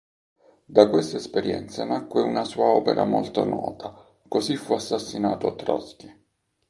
Da 0.65 0.89
questa 0.89 1.17
esperienza 1.17 1.85
nacque 1.85 2.23
una 2.23 2.43
sua 2.43 2.63
opera 2.65 3.05
molto 3.05 3.43
nota, 3.45 3.93
"Così 4.27 4.55
fu 4.55 4.73
assassinato 4.73 5.53
Trotsky". 5.53 6.11